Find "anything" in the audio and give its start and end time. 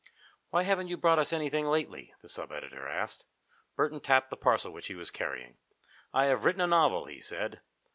1.31-1.67